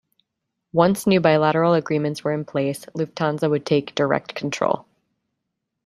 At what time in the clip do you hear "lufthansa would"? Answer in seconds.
2.95-3.67